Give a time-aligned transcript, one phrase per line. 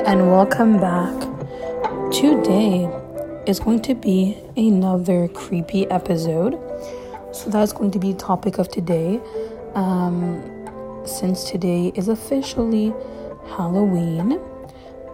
[0.00, 1.20] and welcome back.
[2.10, 2.90] Today
[3.46, 6.58] is going to be another creepy episode.
[7.32, 9.20] So that's going to be the topic of today.
[9.74, 10.42] Um,
[11.06, 12.92] since today is officially
[13.56, 14.40] Halloween,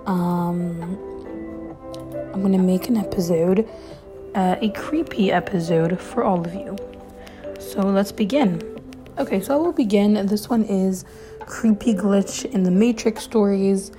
[0.07, 0.97] um,
[2.33, 3.69] I'm gonna make an episode,
[4.35, 6.77] uh, a creepy episode for all of you.
[7.59, 8.81] So let's begin.
[9.19, 10.15] Okay, so I will begin.
[10.27, 11.05] This one is
[11.41, 13.93] creepy glitch in the Matrix stories.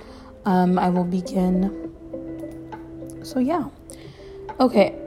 [0.44, 1.90] Um, I will begin.
[3.22, 3.68] So yeah.
[4.60, 4.98] Okay.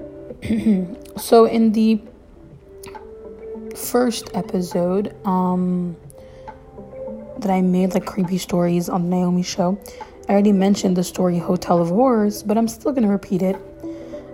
[1.17, 2.01] so in the
[3.75, 5.95] first episode, um,
[7.45, 9.77] that I made like creepy stories on the Naomi show,
[10.27, 13.55] I already mentioned the story Hotel of Horrors, but I'm still gonna repeat it.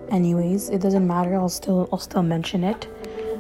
[0.10, 1.36] Anyways, it doesn't matter.
[1.36, 2.88] I'll still I'll still mention it.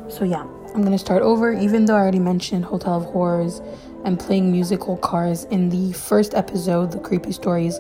[0.10, 3.62] So yeah, I'm gonna start over, even though I already mentioned Hotel of Horrors
[4.04, 7.80] and playing musical cars in the first episode, the creepy stories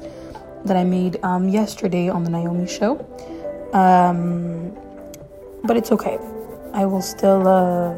[0.66, 3.00] that I made um, yesterday on the Naomi show.
[3.74, 4.76] Um,
[5.64, 6.18] but it's okay.
[6.74, 7.98] I will still uh,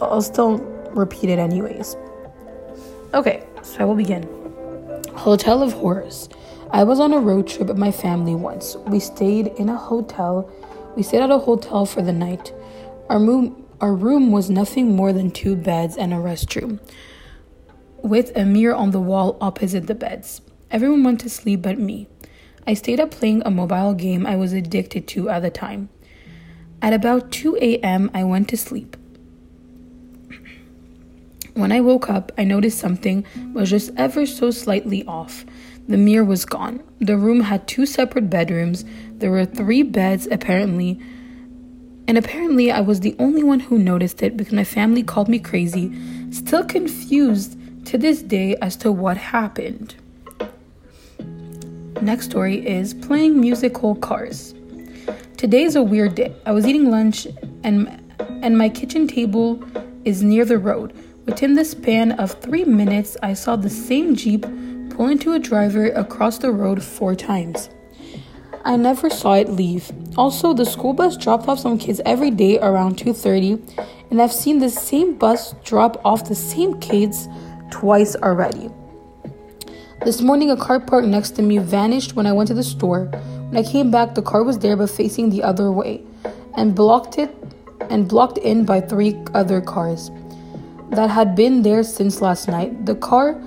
[0.00, 0.58] I'll still
[0.92, 1.96] repeat it anyways.
[3.14, 4.22] Okay, so I will begin.
[5.14, 6.28] Hotel of Horrors.
[6.70, 8.76] I was on a road trip with my family once.
[8.86, 10.50] We stayed in a hotel.
[10.96, 12.52] We stayed at a hotel for the night.
[13.08, 16.80] Our room, our room was nothing more than two beds and a restroom,
[18.02, 20.40] with a mirror on the wall opposite the beds.
[20.70, 22.08] Everyone went to sleep but me.
[22.66, 25.88] I stayed up playing a mobile game I was addicted to at the time.
[26.82, 28.96] At about 2 a.m., I went to sleep.
[31.54, 35.44] When I woke up, I noticed something was just ever so slightly off.
[35.88, 36.82] The mirror was gone.
[37.00, 38.84] The room had two separate bedrooms.
[39.12, 41.00] There were three beds, apparently.
[42.08, 45.38] And apparently, I was the only one who noticed it because my family called me
[45.38, 45.92] crazy,
[46.30, 49.94] still confused to this day as to what happened.
[52.00, 54.54] Next story is playing musical cars.
[55.36, 56.34] Today is a weird day.
[56.46, 57.26] I was eating lunch
[57.62, 58.02] and
[58.42, 59.62] and my kitchen table
[60.04, 60.94] is near the road.
[61.26, 64.46] Within the span of three minutes, I saw the same Jeep
[64.90, 67.68] pull into a driver across the road four times.
[68.68, 69.90] I never saw it leave.
[70.18, 73.58] Also, the school bus dropped off some kids every day around 2:30,
[74.10, 77.30] and I've seen the same bus drop off the same kids
[77.70, 78.68] twice already.
[80.04, 83.08] This morning, a car parked next to me vanished when I went to the store.
[83.48, 86.02] When I came back, the car was there but facing the other way,
[86.54, 87.34] and blocked it
[87.88, 90.10] and blocked in by three other cars
[90.90, 92.84] that had been there since last night.
[92.84, 93.40] The car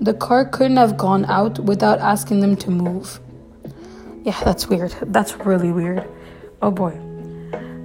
[0.00, 3.18] the car couldn't have gone out without asking them to move.
[4.24, 4.94] Yeah, that's weird.
[5.02, 6.08] That's really weird.
[6.60, 6.98] Oh boy.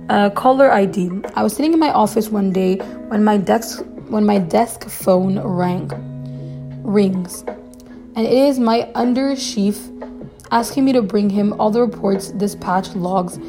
[0.10, 1.10] Uh, caller ID.
[1.36, 2.78] I was sitting in my office one day
[3.08, 5.90] when my desk when my desk phone rang.
[6.84, 7.44] Rings.
[8.16, 9.90] And it is my under chief
[10.52, 13.40] asking me to bring him all the reports, dispatch logs,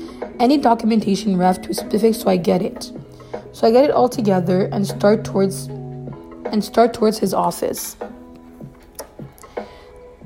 [0.40, 2.92] any documentation ref to specific so I get it.
[3.52, 5.66] So I get it all together and start towards
[6.46, 7.96] and start towards his office.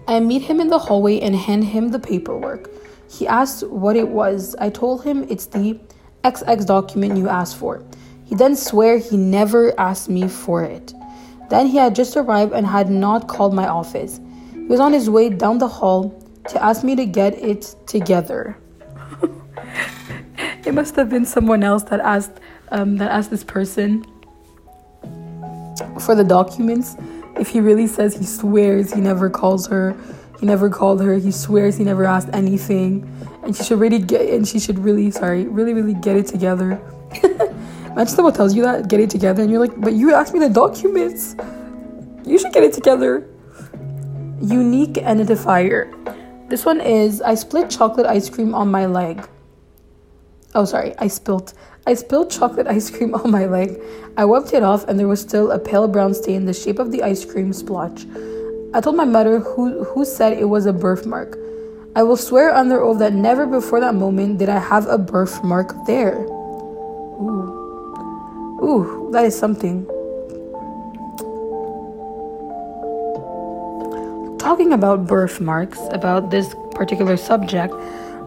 [0.09, 2.71] I meet him in the hallway and hand him the paperwork.
[3.11, 4.57] He asks what it was.
[4.59, 5.79] I told him it's the
[6.25, 7.85] XX document you asked for.
[8.25, 10.95] He then swear he never asked me for it.
[11.51, 14.19] Then he had just arrived and had not called my office.
[14.55, 18.57] He was on his way down the hall to ask me to get it together.
[20.65, 22.41] it must have been someone else that asked
[22.71, 24.07] um, that asked this person
[26.01, 26.97] for the documents
[27.41, 29.97] if he really says he swears he never calls her,
[30.41, 33.09] he never called her, he swears he never asked anything,
[33.43, 36.81] and she should really get and she should really sorry, really, really get it together.
[37.23, 40.41] Imagine someone tells you that, get it together, and you're like, but you asked me
[40.41, 41.35] the documents.
[42.25, 43.29] You should get it together.
[44.41, 45.91] Unique identifier.
[46.49, 49.27] This one is I split chocolate ice cream on my leg.
[50.55, 51.55] Oh, sorry, I spilt.
[51.89, 53.81] I spilled chocolate ice cream on my leg.
[54.19, 56.93] I wiped it off, and there was still a pale brown stain the shape of
[56.93, 58.05] the ice cream splotch.
[58.75, 61.39] I told my mother, who, who said it was a birthmark.
[61.97, 65.87] I will swear under oath that never before that moment did I have a birthmark
[65.87, 66.27] there.
[67.25, 68.59] Ooh.
[68.63, 69.87] Ooh, that is something.
[74.39, 77.73] Talking about birthmarks, about this particular subject,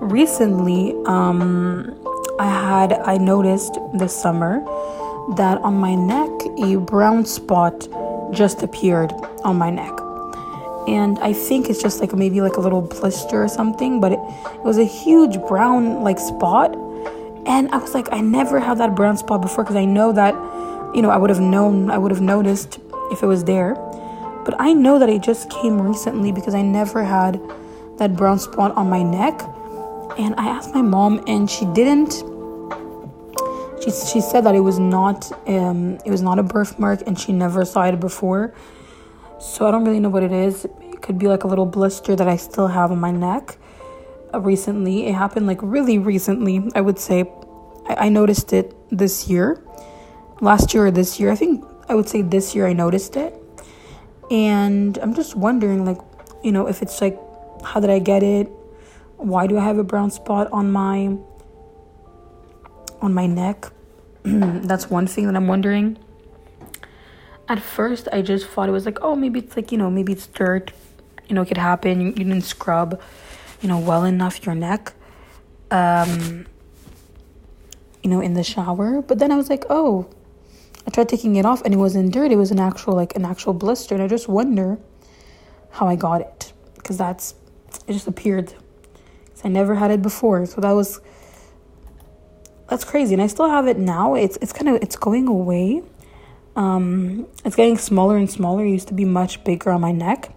[0.02, 1.96] recently, um,
[2.42, 4.66] I had I noticed this summer
[5.36, 7.88] that on my neck a brown spot
[8.32, 9.94] just appeared on my neck.
[10.88, 14.20] And I think it's just like maybe like a little blister or something, but it,
[14.56, 16.74] it was a huge brown like spot.
[17.46, 20.34] And I was like, I never had that brown spot before because I know that,
[20.96, 22.80] you know, I would have known, I would have noticed
[23.12, 23.76] if it was there.
[24.46, 27.40] But I know that it just came recently because I never had
[28.00, 29.40] that brown spot on my neck.
[30.18, 32.31] And I asked my mom, and she didn't.
[33.83, 37.33] She, she said that it was not um, it was not a birthmark, and she
[37.33, 38.54] never saw it before.
[39.39, 40.66] So I don't really know what it is.
[40.66, 43.57] It could be like a little blister that I still have on my neck.
[44.33, 46.69] Uh, recently, it happened like really recently.
[46.75, 47.25] I would say
[47.88, 49.63] I, I noticed it this year,
[50.42, 51.31] last year or this year.
[51.31, 53.34] I think I would say this year I noticed it,
[54.30, 55.98] and I'm just wondering, like,
[56.44, 57.19] you know, if it's like,
[57.63, 58.48] how did I get it?
[59.18, 61.18] Why do I have a brown spot on my
[63.01, 63.65] on my neck?
[64.24, 65.98] That's one thing that I'm wondering.
[67.48, 70.13] At first, I just thought it was like, oh, maybe it's like, you know, maybe
[70.13, 70.71] it's dirt.
[71.27, 72.00] You know, it could happen.
[72.00, 73.01] You, you didn't scrub,
[73.62, 74.94] you know, well enough your neck.
[75.69, 76.45] Um,
[78.03, 79.01] you know, in the shower.
[79.01, 80.09] But then I was like, oh,
[80.86, 82.31] I tried taking it off and it wasn't dirt.
[82.31, 83.95] It was an actual, like, an actual blister.
[83.95, 84.77] And I just wonder
[85.71, 86.53] how I got it.
[86.75, 87.36] Because that's,
[87.88, 88.53] it just appeared.
[89.44, 90.45] I never had it before.
[90.45, 91.01] So that was,
[92.72, 93.14] that's crazy.
[93.14, 94.16] And I still have it now.
[94.16, 95.84] It's, it's kind of, it's going away.
[96.56, 98.66] Um, it's getting smaller and smaller.
[98.66, 100.34] It used to be much bigger on my neck.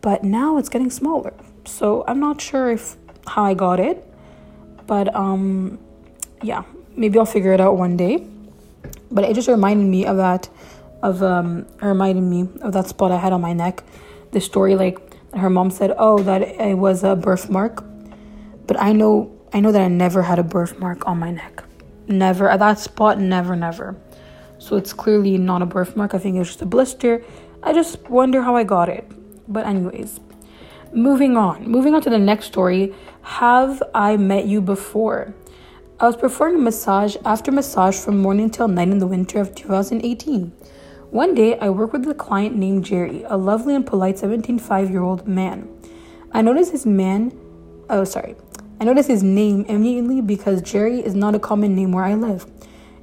[0.00, 1.32] But now it's getting smaller.
[1.66, 2.96] So I'm not sure if
[3.26, 4.04] how I got it.
[4.86, 5.78] But um
[6.42, 6.64] yeah,
[6.96, 8.26] maybe I'll figure it out one day.
[9.10, 10.48] But it just reminded me of that,
[11.02, 13.84] of um, reminded me of that spot I had on my neck.
[14.32, 14.98] The story, like
[15.34, 17.84] her mom said, oh, that it was a birthmark.
[18.66, 21.64] But I know, I know that I never had a birthmark on my neck.
[22.06, 23.18] Never at that spot.
[23.18, 23.96] Never, never.
[24.58, 26.14] So it's clearly not a birthmark.
[26.14, 27.24] I think it was just a blister.
[27.62, 29.10] I just wonder how I got it.
[29.48, 30.20] But anyways,
[30.92, 31.68] moving on.
[31.68, 32.94] Moving on to the next story.
[33.22, 35.34] Have I met you before?
[35.98, 40.52] I was performing massage after massage from morning till night in the winter of 2018.
[41.10, 45.02] One day, I worked with a client named Jerry, a lovely and polite 17.5 year
[45.02, 45.68] old man.
[46.32, 47.36] I noticed his man,
[47.90, 48.36] oh, sorry.
[48.80, 52.46] I noticed his name immediately because Jerry is not a common name where I live.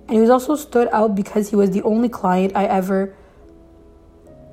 [0.07, 3.15] And he was also stood out because he was the only client I ever,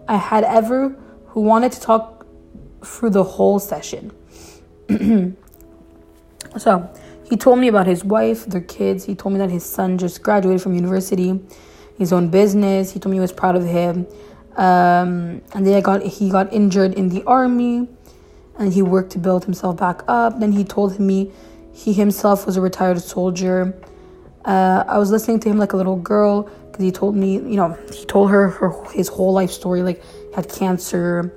[0.06, 0.91] I had ever
[1.29, 2.26] who wanted to talk
[2.85, 4.12] through the whole session.
[6.59, 6.91] so,
[7.29, 9.05] he told me about his wife, their kids.
[9.05, 11.41] He told me that his son just graduated from university,
[11.97, 12.93] his own business.
[12.93, 14.06] He told me he was proud of him.
[14.56, 17.88] Um, and then I got he got injured in the army,
[18.58, 20.40] and he worked to build himself back up.
[20.40, 21.32] Then he told me
[21.72, 23.74] he himself was a retired soldier.
[24.44, 27.56] Uh, I was listening to him like a little girl because he told me, you
[27.56, 29.82] know, he told her, her his whole life story.
[29.82, 30.02] Like
[30.34, 31.32] had cancer,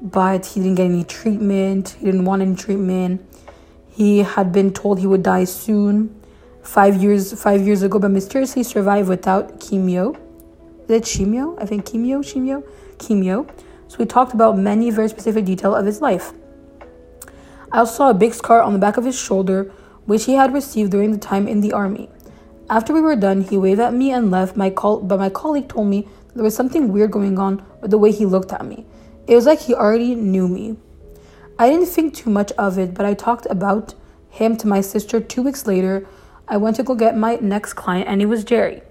[0.00, 1.96] but he didn't get any treatment.
[1.98, 3.26] He didn't want any treatment
[4.00, 6.14] he had been told he would die soon,
[6.62, 10.16] five years five years ago, but mysteriously survived without chemo.
[10.84, 11.60] Is it chemo?
[11.60, 12.64] I think chemo, chemo,
[12.96, 13.46] chemo.
[13.88, 16.32] So we talked about many very specific detail of his life.
[17.72, 19.72] I also saw a big scar on the back of his shoulder,
[20.04, 22.08] which he had received during the time in the army.
[22.68, 24.56] After we were done, he waved at me and left.
[24.56, 27.98] My call, but my colleague told me there was something weird going on with the
[27.98, 28.86] way he looked at me.
[29.26, 30.76] It was like he already knew me.
[31.58, 33.94] I didn't think too much of it, but I talked about
[34.30, 36.08] him to my sister two weeks later.
[36.48, 38.82] I went to go get my next client, and it was Jerry.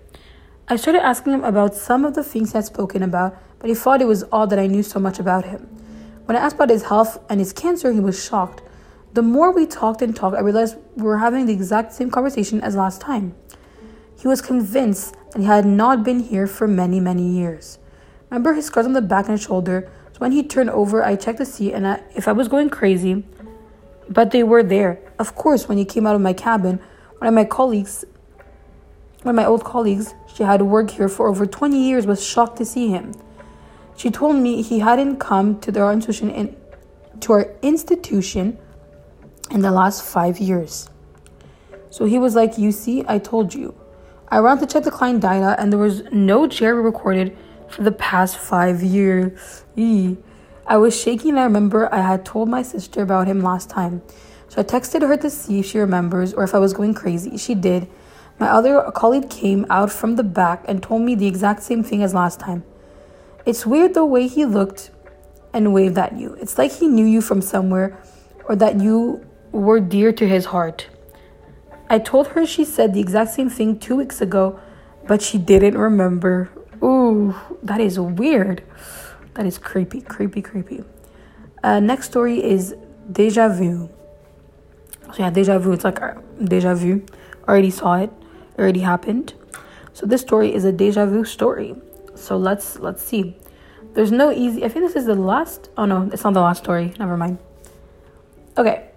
[0.69, 3.75] I started asking him about some of the things he had spoken about, but he
[3.75, 5.67] thought it was odd that I knew so much about him.
[6.25, 8.61] When I asked about his health and his cancer, he was shocked.
[9.19, 12.61] The more we talked and talked, I realized we were having the exact same conversation
[12.61, 13.35] as last time.
[14.17, 17.79] He was convinced that he had not been here for many, many years.
[18.29, 21.39] Remember his scars on the back and shoulder So when he turned over, I checked
[21.39, 23.25] to see and I, if I was going crazy,
[24.07, 25.01] but they were there.
[25.19, 26.79] Of course, when he came out of my cabin,
[27.17, 28.05] one of my colleagues,
[29.23, 32.55] one of my old colleagues, she had worked here for over 20 years, was shocked
[32.59, 33.11] to see him.
[33.97, 36.55] She told me he hadn't come to our institution in,
[37.19, 38.57] to our institution
[39.51, 40.89] in the last five years.
[41.89, 43.73] So he was like, "You see, I told you."
[44.31, 47.35] I ran to check the client data, and there was no Jerry recorded
[47.67, 49.63] for the past five years.
[50.67, 54.03] I was shaking and I remember I had told my sister about him last time.
[54.49, 57.37] So I texted her to see if she remembers or if I was going crazy.
[57.37, 57.87] She did.
[58.37, 62.03] My other colleague came out from the back and told me the exact same thing
[62.03, 62.63] as last time.
[63.45, 64.91] It's weird the way he looked
[65.53, 66.33] and waved at you.
[66.39, 67.99] It's like he knew you from somewhere
[68.45, 70.87] or that you were dear to his heart.
[71.89, 74.59] I told her she said the exact same thing two weeks ago,
[75.07, 76.49] but she didn't remember.
[76.83, 78.63] Ooh, that is weird.
[79.33, 80.83] That is creepy, creepy, creepy.
[81.63, 82.75] Uh, next story is
[83.11, 83.89] Deja Vu.
[85.13, 85.71] So yeah, Deja Vu.
[85.71, 86.13] It's like uh,
[86.43, 87.03] Deja Vu.
[87.47, 88.11] Already saw it.
[88.57, 89.33] Already happened.
[89.93, 91.75] So this story is a Deja Vu story.
[92.15, 93.35] So let's let's see.
[93.93, 94.63] There's no easy.
[94.63, 95.69] I think this is the last.
[95.77, 96.93] Oh no, it's not the last story.
[96.99, 97.39] Never mind.
[98.57, 98.88] Okay.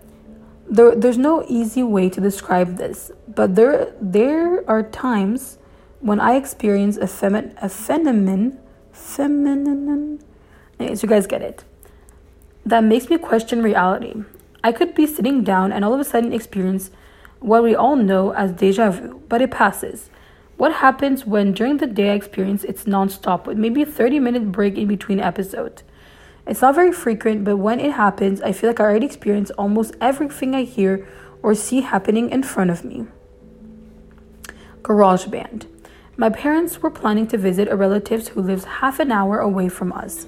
[0.73, 5.59] There, there's no easy way to describe this, but there there are times
[6.01, 8.59] when I experience a femin a phenomenon
[8.91, 10.21] feminine.
[10.79, 11.65] So you guys get it.
[12.65, 14.15] That makes me question reality.
[14.65, 16.91] I could be sitting down and all of a sudden experience
[17.41, 20.09] what we all know as deja vu, but it passes.
[20.57, 24.51] What happens when during the day I experience it's nonstop with maybe a 30 minute
[24.51, 25.83] break in between episodes?
[26.47, 29.95] It's not very frequent, but when it happens, I feel like I already experience almost
[30.01, 31.07] everything I hear
[31.43, 33.07] or see happening in front of me.
[34.83, 35.67] Garage Band.
[36.17, 39.93] My parents were planning to visit a relative who lives half an hour away from
[39.93, 40.27] us,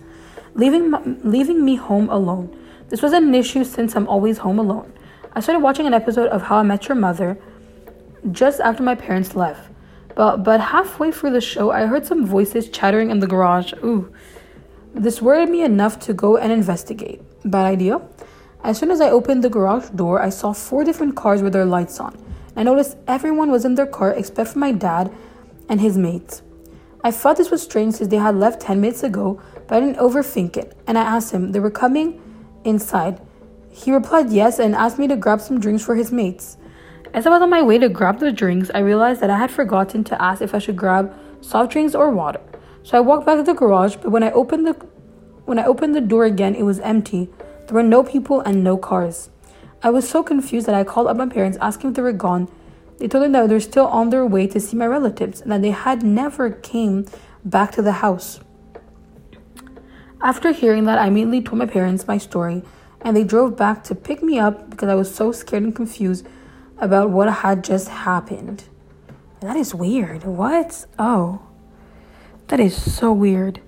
[0.54, 0.92] leaving,
[1.22, 2.56] leaving me home alone.
[2.88, 4.92] This was an issue since I'm always home alone.
[5.34, 7.38] I started watching an episode of How I Met Your Mother
[8.30, 9.70] just after my parents left.
[10.14, 13.72] But but halfway through the show, I heard some voices chattering in the garage.
[13.82, 14.12] Ooh.
[14.94, 17.20] This worried me enough to go and investigate.
[17.44, 18.00] Bad idea.
[18.62, 21.64] As soon as I opened the garage door, I saw four different cars with their
[21.64, 22.16] lights on.
[22.54, 25.12] I noticed everyone was in their car except for my dad
[25.68, 26.42] and his mates.
[27.02, 29.98] I thought this was strange since they had left 10 minutes ago, but I didn't
[29.98, 32.22] overthink it, and I asked him they were coming
[32.62, 33.20] inside.
[33.70, 36.56] He replied yes and asked me to grab some drinks for his mates.
[37.12, 39.50] As I was on my way to grab the drinks, I realized that I had
[39.50, 42.40] forgotten to ask if I should grab soft drinks or water.
[42.84, 44.74] So I walked back to the garage, but when I opened the
[45.46, 47.30] when I opened the door again, it was empty.
[47.66, 49.30] There were no people and no cars.
[49.82, 52.48] I was so confused that I called up my parents asking if they were gone.
[52.98, 55.62] They told them that they're still on their way to see my relatives and that
[55.62, 57.06] they had never came
[57.44, 58.40] back to the house.
[60.20, 62.62] After hearing that, I immediately told my parents my story
[63.00, 66.26] and they drove back to pick me up because I was so scared and confused
[66.78, 68.64] about what had just happened.
[69.40, 70.24] That is weird.
[70.24, 70.86] What?
[70.98, 71.42] Oh.
[72.48, 73.60] That is so weird.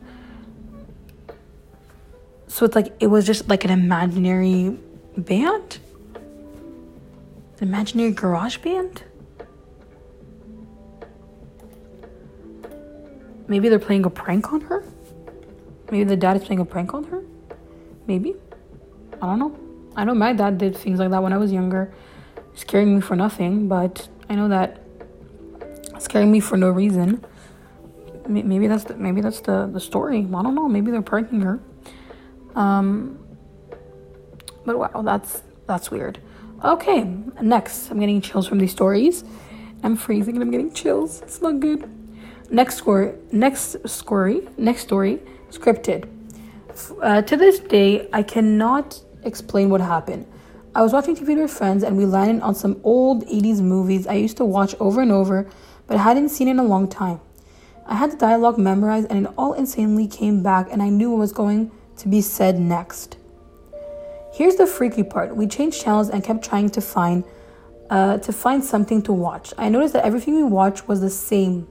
[2.46, 4.78] So it's like it was just like an imaginary
[5.16, 5.78] band?
[6.14, 9.02] An imaginary garage band?
[13.48, 14.84] Maybe they're playing a prank on her?
[15.90, 17.22] Maybe the dad is playing a prank on her?
[18.06, 18.34] Maybe.
[19.22, 19.58] I don't know.
[19.94, 21.92] I know my dad did things like that when I was younger
[22.54, 24.80] scaring me for nothing, but I know that
[25.98, 27.24] scaring me for no reason.
[28.28, 30.18] Maybe that's the, maybe that's the the story.
[30.18, 30.68] I don't know.
[30.68, 31.60] Maybe they're pranking her.
[32.54, 33.18] Um,
[34.64, 36.18] but wow, that's that's weird.
[36.64, 37.04] Okay,
[37.42, 39.24] next, I'm getting chills from these stories.
[39.82, 41.20] I'm freezing and I'm getting chills.
[41.20, 41.88] It's not good.
[42.50, 46.08] Next story, next story, next story, scripted.
[47.02, 50.26] Uh, to this day, I cannot explain what happened.
[50.74, 54.14] I was watching TV with friends and we landed on some old 80s movies I
[54.14, 55.48] used to watch over and over
[55.86, 57.20] but hadn't seen in a long time.
[57.88, 61.18] I had the dialogue memorized and it all insanely came back and I knew what
[61.18, 63.16] was going to be said next.
[64.32, 65.36] Here's the freaky part.
[65.36, 67.24] We changed channels and kept trying to find
[67.88, 69.54] uh, to find something to watch.
[69.56, 71.68] I noticed that everything we watched was the same.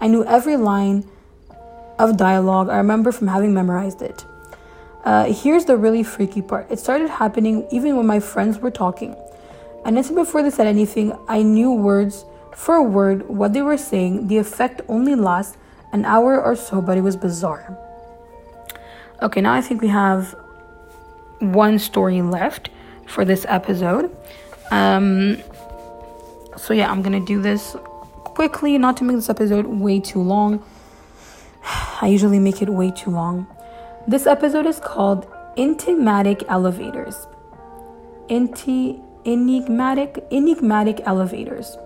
[0.00, 1.08] I knew every line
[1.98, 2.68] of dialogue.
[2.68, 4.24] I remember from having memorized it.
[5.04, 9.16] Uh, here's the really freaky part it started happening even when my friends were talking.
[9.84, 12.24] And instant before they said anything, I knew words
[12.56, 14.28] for a word what they were saying.
[14.28, 15.58] The effect only lasts
[15.92, 17.78] an hour or so, but it was bizarre.
[19.22, 20.34] Okay, now I think we have
[21.38, 22.70] one story left
[23.06, 24.10] for this episode.
[24.70, 25.36] Um,
[26.56, 27.76] so, yeah, I'm gonna do this
[28.24, 30.64] quickly, not to make this episode way too long.
[32.00, 33.46] I usually make it way too long.
[34.08, 35.26] This episode is called
[35.58, 37.26] Enigmatic Elevators.
[38.30, 41.76] Inti- enigmatic enigmatic elevators.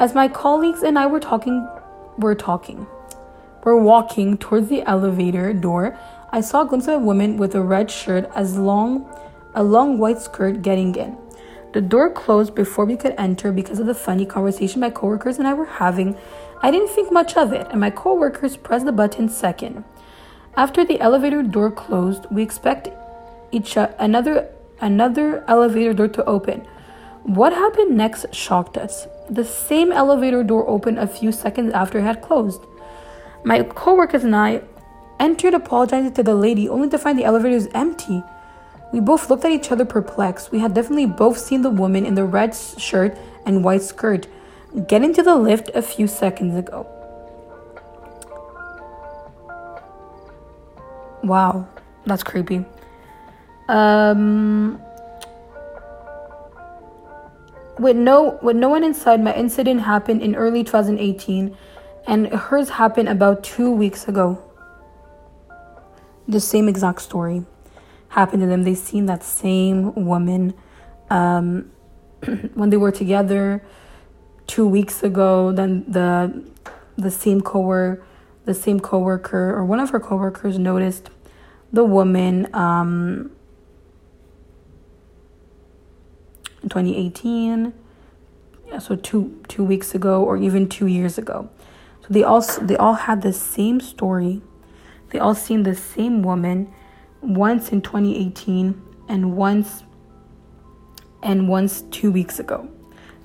[0.00, 1.68] As my colleagues and I were talking
[2.16, 2.86] were talking.
[3.62, 5.98] We're walking towards the elevator door.
[6.32, 9.14] I saw a glimpse of a woman with a red shirt as long
[9.54, 11.18] a long white skirt getting in.
[11.74, 15.46] The door closed before we could enter because of the funny conversation my coworkers and
[15.46, 16.16] I were having.
[16.62, 19.84] I didn't think much of it, and my coworkers pressed the button second.
[20.56, 22.88] After the elevator door closed, we expect
[23.52, 24.48] each another
[24.80, 26.66] another elevator door to open.
[27.24, 29.06] What happened next shocked us.
[29.28, 32.62] The same elevator door opened a few seconds after it had closed.
[33.44, 34.62] My coworkers and I
[35.18, 38.22] entered apologizing to the lady only to find the elevator was empty.
[38.92, 40.50] We both looked at each other perplexed.
[40.50, 44.26] We had definitely both seen the woman in the red shirt and white skirt
[44.88, 46.86] get into the lift a few seconds ago.
[51.22, 51.68] Wow,
[52.06, 52.64] that's creepy.
[53.68, 54.80] Um,
[57.80, 61.56] with no with no one inside, my incident happened in early 2018,
[62.06, 64.38] and hers happened about two weeks ago.
[66.28, 67.44] the same exact story
[68.08, 68.62] happened to them.
[68.62, 70.54] They seen that same woman
[71.10, 71.72] um,
[72.54, 73.64] when they were together
[74.46, 75.52] two weeks ago.
[75.52, 76.44] Then the
[76.96, 78.04] the same coworker,
[78.44, 81.10] the same coworker, or one of her coworkers noticed
[81.72, 83.30] the woman um,
[86.48, 87.72] in 2018.
[88.78, 91.50] So two two weeks ago, or even two years ago.
[92.02, 94.42] So they all they all had the same story.
[95.10, 96.72] They all seen the same woman
[97.20, 99.82] once in 2018 and once
[101.22, 102.68] and once two weeks ago.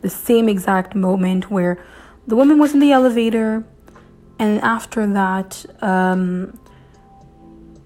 [0.02, 1.84] The same exact moment where
[2.28, 3.64] the woman was in the elevator,
[4.40, 6.60] and after that, um,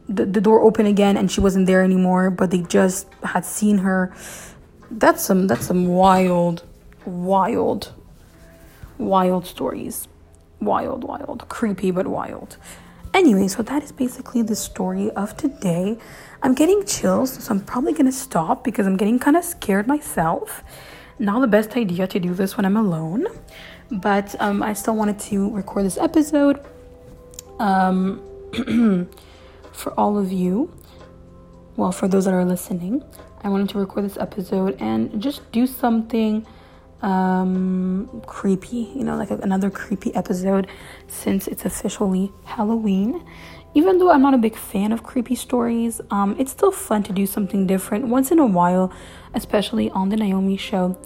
[0.08, 3.80] the, the door opened again and she wasn't there anymore, but they just had seen
[3.80, 4.14] her.
[4.92, 6.64] That's some that's some wild,
[7.06, 7.94] wild,
[8.98, 10.08] wild stories.
[10.60, 11.48] Wild, wild.
[11.48, 12.58] Creepy but wild.
[13.14, 15.98] Anyway, so that is basically the story of today.
[16.42, 20.64] I'm getting chills, so I'm probably gonna stop because I'm getting kind of scared myself.
[21.18, 23.28] Not the best idea to do this when I'm alone,
[23.92, 26.66] but um, I still wanted to record this episode
[27.60, 28.22] um,
[29.74, 30.72] for all of you.
[31.76, 33.04] Well, for those that are listening,
[33.42, 36.46] I wanted to record this episode and just do something
[37.02, 40.68] um, creepy, you know, like another creepy episode
[41.08, 43.24] since it's officially Halloween.
[43.76, 47.14] Even though I'm not a big fan of creepy stories, um, it's still fun to
[47.14, 48.92] do something different once in a while,
[49.34, 50.98] especially on the Naomi show.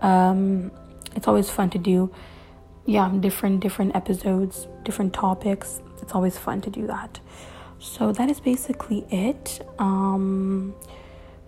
[0.00, 0.72] Um,
[1.14, 2.12] it's always fun to do,
[2.86, 5.80] yeah, different different episodes, different topics.
[6.02, 7.20] It's always fun to do that.
[7.78, 10.74] So that is basically it um,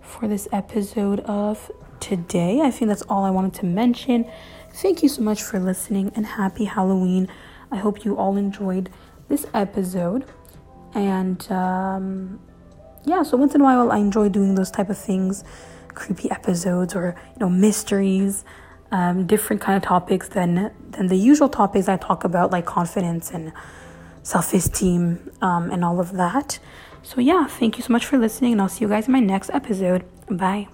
[0.09, 2.61] for this episode of today.
[2.61, 4.29] I think that's all I wanted to mention.
[4.73, 7.29] Thank you so much for listening and happy Halloween.
[7.71, 8.89] I hope you all enjoyed
[9.27, 10.25] this episode.
[10.93, 12.39] And um,
[13.05, 15.43] yeah, so once in a while I enjoy doing those type of things,
[15.89, 18.43] creepy episodes or you know mysteries,
[18.91, 23.31] um, different kind of topics than than the usual topics I talk about like confidence
[23.31, 23.53] and
[24.23, 26.59] self-esteem um, and all of that.
[27.09, 29.19] So yeah, thank you so much for listening and I'll see you guys in my
[29.19, 30.05] next episode.
[30.29, 30.67] Bye.